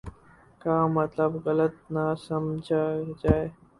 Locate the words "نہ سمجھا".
1.93-2.83